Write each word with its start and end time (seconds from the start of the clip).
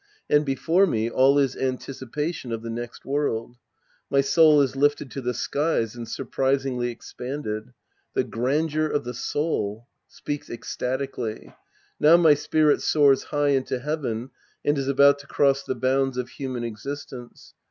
And 0.31 0.43
before 0.43 0.87
me, 0.87 1.11
all 1.11 1.37
is 1.37 1.55
anticipation 1.55 2.51
of 2.51 2.63
the 2.63 2.71
next 2.71 3.05
world. 3.05 3.57
My 4.09 4.21
soul 4.21 4.59
is 4.63 4.75
lifted 4.75 5.11
to 5.11 5.21
the 5.21 5.35
skies 5.35 5.93
and 5.93 6.09
surprisingly 6.09 6.89
expanded. 6.89 7.71
The 8.15 8.23
grandeur 8.23 8.87
of 8.87 9.03
the 9.03 9.13
soul! 9.13 9.85
(Speaks 10.07 10.49
ecstaticly.) 10.49 11.53
Now 11.99 12.17
my 12.17 12.33
spirit 12.33 12.81
soars 12.81 13.25
high 13.25 13.49
into 13.49 13.77
heaven 13.77 14.31
and 14.65 14.75
is 14.75 14.87
about 14.87 15.19
to 15.19 15.27
cross 15.27 15.61
the 15.61 15.75
bounds 15.75 16.17
of 16.17 16.29
human 16.29 16.63
existence. 16.63 17.53